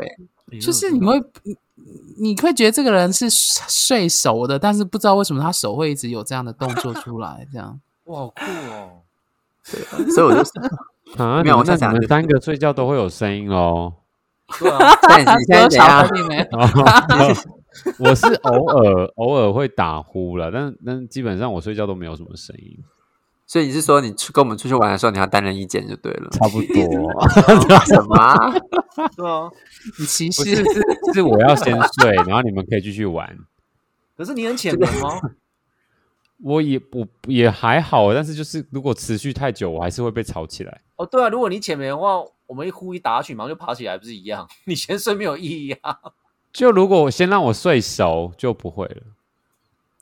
[0.61, 1.57] 就是你会你
[2.17, 7.79] 你会觉得这个人是睡熟的，但是不知道为什么他手会一直有这样的动作出来，这样。
[8.05, 9.01] 哇，好酷哦！
[9.71, 10.43] 对啊，所以我就
[11.17, 13.93] 啊，没有那你们三个睡觉都会有声音哦。
[14.59, 14.77] 对啊，
[15.09, 16.17] 那你现在怎只有小样分？
[16.21, 17.35] 你没有哦
[17.99, 22.77] 我是偶尔偶尔会打呼了，但但基本上我睡觉都没有什么声音，
[23.45, 26.29] 所以你是说你去跟我们出去玩的时候，你要单人一间就对了？
[26.31, 27.85] 差不多。
[27.85, 28.53] 什么啊？
[29.17, 29.49] 对啊。
[29.99, 30.63] 你歧视，是
[31.13, 33.37] 是我要先睡，然后你们可以继续玩。
[34.17, 35.09] 可是你很浅眠吗？
[36.43, 40.81] 我也我也还好，但是就是如果持续太久，我还是会被吵起来。
[40.97, 44.47] 哦，对啊，如果你浅眠的话，我们一呼一打下去，马上就爬起来，不是一样？
[44.65, 45.97] 你先睡没有意义啊。
[46.53, 49.01] 就如果我先让我睡熟，就不会了。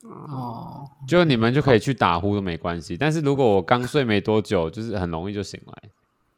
[0.04, 5.74] 哦，就你们就可以去打呼都没关系，但是如果我刚睡没多久，就是很容易就醒来，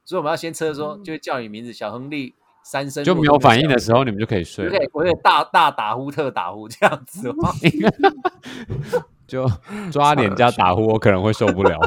[0.05, 2.33] 所以我们要先测说，就会叫你名字小亨利
[2.63, 4.89] 三声，就没有反应的时候，你们就可以睡了我可以。
[4.93, 7.51] 我可以大大打呼特打呼这样子吗？
[9.27, 9.51] 就
[9.93, 11.79] 抓脸加打呼，我可能会受不了。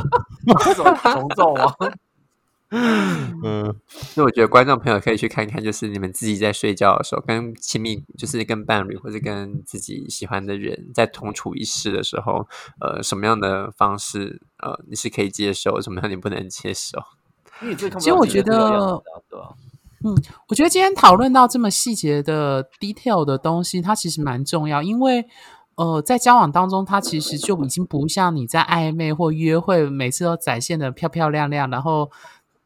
[1.13, 1.73] 重奏吗？
[2.71, 12.47] 嗯，所以我觉得观众朋友可以去看看，就是你们自己在睡觉的时候，跟亲密，就是跟伴侣或者跟自己喜欢的人在同处一室的时候，
[12.79, 16.99] 呃，什么样的方式，呃，你是可以接受，什么样你不能接受？
[17.97, 19.49] 其实我觉得样子啊对吧？
[20.47, 25.25] 我觉得今天讨论到这么细节的 detail 的东西，它其实蛮重要，因为
[25.79, 32.11] 呃，在交往当中，他其实就已经不像你在暧昧或约会，每次都展现的漂漂亮亮，然后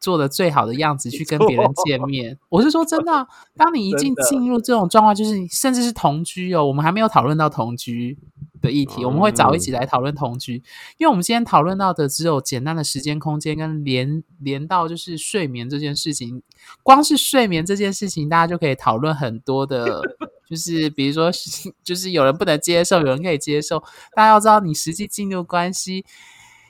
[0.00, 2.36] 做的最好的样子去跟别人见面。
[2.48, 3.24] 我是说真的啊，
[3.56, 8.18] 当你一 进进入这种状况，就是甚至是同居哦，我们还没有讨论到同居
[8.60, 10.54] 的议题，我们会早一起来讨论同居，
[10.98, 16.42] 因为我们今天讨论到的只有简单的时间空间跟连连到就是睡眠这件事情，
[16.82, 20.02] 光是睡眠这件事情，大家就可以讨论很多的。
[20.48, 21.30] 就是比如说，
[21.82, 23.78] 就是有人不能接受，有人可以接受。
[24.14, 26.04] 大家要知道，你实际进入关系，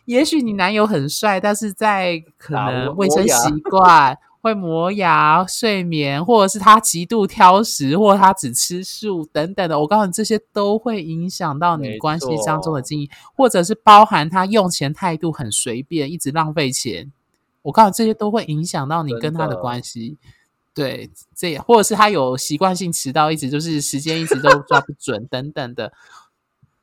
[0.04, 17.10] 也许你男友很帅，但是在可啊能卫生习惯、会磨牙、睡眠，或者是他极度挑食，或者他只吃素等等的，我告诉你，这些都会影响到你关系当中的经营，或者是包含他用钱态度很随便，一直浪费钱。
[17.62, 20.18] 我告诉你，这些都会影响到你跟他的的关系。
[20.74, 25.92] 对，这也或者是他有习惯性迟到，一直就是时间一直都抓不准等等的，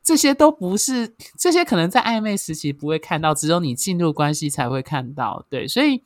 [0.01, 5.45] 这些都不是，这些可能在暧昧时期不会看到，只有你进入关系才会看到。
[5.49, 6.03] 对，所以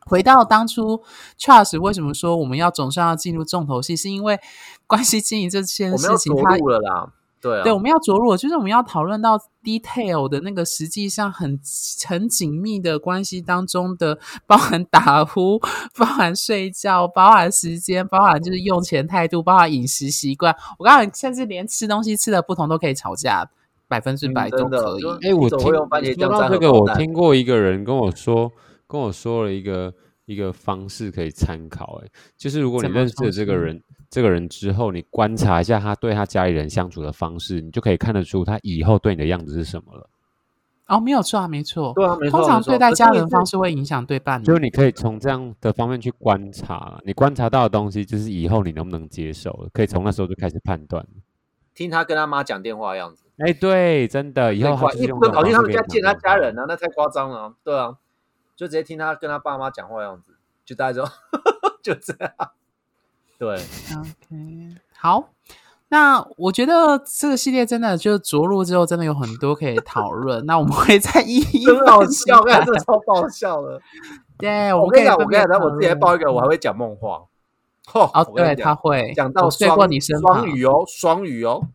[0.00, 1.02] 回到当初
[1.38, 4.40] Charles 为什么说我们要总算要进入重头戏，是因为
[4.88, 7.12] 关系经营这件我们要事情，它着陆了啦。
[7.46, 11.58] 对啊，对，我们要着落，就是我们要讨论到 detail 的那个实际上很
[12.08, 15.58] 很紧密的关系当中的，包含打呼、
[15.96, 20.54] 包含睡觉、包含时间、包含就是用钱态度、包含饮食习惯。
[20.78, 23.48] 我告诉你，甚至连吃东西吃的不同都可以吵架，
[23.86, 25.02] 百分之嗯百都可以。
[25.02, 28.50] 就哎、我听你怎么会用番茄说到这个，荷包蛋我听过一个人跟我说，
[28.86, 29.94] 跟我说了一个
[30.24, 32.00] 一个方式可以参考。
[32.04, 33.82] 哎，就是如果你认识的这个人，
[34.16, 40.08] 这个人之后，你观察一下他对他家里人相处的方式，你就可以看得出他以后对你的样子是什么了。
[40.86, 41.92] 哦，没有错啊，没错。
[41.94, 42.40] 对啊，没错。
[42.40, 44.44] 通常对待家人方式会影响对伴侣。
[44.46, 51.06] 就是你可以从这样的方面去观察，你观察到的东西，就是以后你能不能接受了，可以从那时候就开始判断。
[51.74, 57.54] 听他跟他妈讲电话的样子，哎，对，真的，以后他太夸就是用这种一不能跑去他们家见他家人啊，那太夸张了啊。
[57.62, 57.98] 对啊，
[58.56, 60.32] 就直接听他跟他爸妈讲话的样子，
[60.64, 61.06] 就大家就
[61.84, 62.32] 就这样。
[63.38, 65.28] 对，OK，好，
[65.88, 70.44] 那我觉得这个系列真的就着陆之后，真的有很多可以讨论。
[70.46, 73.80] 那我们会再一一真好笑，看看这个超爆笑的。
[74.38, 77.22] 对，我我跟你讲，我跟你讲，我自己报一个，我还会讲梦话。
[77.92, 81.68] 哦哦，对，他会讲到我睡过双你身旁，双语哦，双语哦。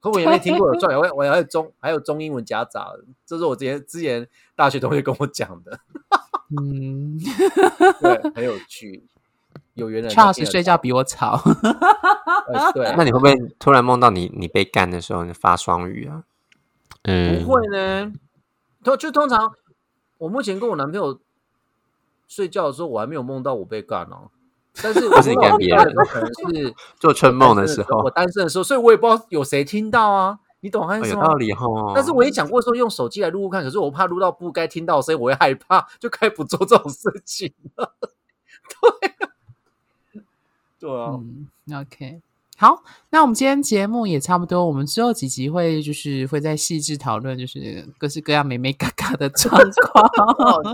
[0.00, 2.88] 可我也没听过有双语，我我还有中还有中英文夹杂，
[3.26, 5.78] 这是我之前之前大学同学跟我讲的，
[6.56, 7.18] 嗯
[8.00, 9.04] 对，很有趣。
[9.74, 11.40] 有缘人都听，Charles 睡觉，比我吵，
[12.52, 16.22] 呃对，那你会不会突然梦到你你被干的时候，你发双语啊？
[17.02, 18.12] 嗯，不会呢。
[18.82, 19.52] 通就通常
[20.18, 21.18] 我目前跟我男朋友
[22.26, 24.30] 睡觉的时候，我还没有梦到我被干哦。
[24.82, 30.38] 但是 我是你梦到我被干别人可能是 做春梦的时候我，单身的时候，所以我也不知道有谁听到啊。
[30.60, 31.20] 你懂我意思吗？
[31.20, 31.92] 哦有道理哦。
[31.94, 37.92] 但是我也讲过说用手机来录录看，可是我怕录到不该听到的声音，我会害怕，就开始不做这种事情了。
[38.00, 39.28] 对啊，
[40.84, 41.48] 对啊，嗯
[41.80, 42.20] ，OK。
[42.58, 50.62] 好，那我们今天节目也差不多，我们之后几集会就是会再细致讨论，就是各式各样美美嘎嘎的状况。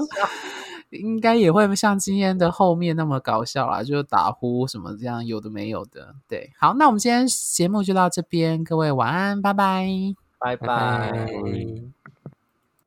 [0.90, 6.16] 应该也会像今天的后面那么搞笑啦，就打呼什么这样有的没有的。
[6.28, 9.86] 对，好，那我们今天节目就到这边，各位晚安，拜拜。
[10.40, 11.12] 拜拜拜。
[11.12, 11.99] 拜。